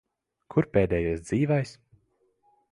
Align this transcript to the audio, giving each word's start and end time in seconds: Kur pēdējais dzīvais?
Kur 0.55 0.67
pēdējais 0.77 1.23
dzīvais? 1.29 1.77